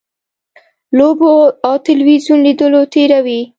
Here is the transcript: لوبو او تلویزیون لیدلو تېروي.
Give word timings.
لوبو 0.97 1.31
او 1.65 1.73
تلویزیون 1.87 2.37
لیدلو 2.45 2.81
تېروي. 2.93 3.41